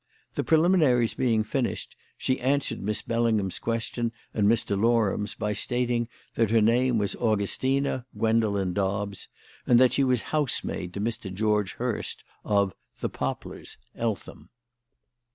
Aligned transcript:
The 0.33 0.43
preliminaries 0.43 1.13
being 1.13 1.43
finished, 1.43 1.95
she 2.17 2.39
answered 2.39 2.81
Miss 2.81 3.03
Bellingham's 3.03 3.59
question 3.59 4.11
and 4.33 4.47
Mr. 4.47 4.75
Loram's 4.75 5.35
by 5.35 5.53
stating 5.53 6.09
that 6.33 6.49
her 6.49 6.59
name 6.59 6.97
was 6.97 7.15
Augustina 7.17 8.07
Gwendoline 8.17 8.73
Dobbs, 8.73 9.27
and 9.67 9.79
that 9.79 9.93
she 9.93 10.03
was 10.03 10.23
housemaid 10.33 10.91
to 10.95 11.01
Mr. 11.01 11.31
George 11.31 11.73
Hurst, 11.73 12.23
of 12.43 12.73
"The 12.99 13.09
Poplars," 13.09 13.77
Eltham. 13.93 14.49